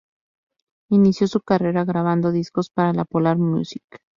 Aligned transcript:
Inició 0.89 1.27
su 1.27 1.41
carrera 1.41 1.85
grabando 1.85 2.31
discos 2.31 2.71
para 2.71 2.91
la 2.91 3.05
Polar 3.05 3.37
Music. 3.37 3.83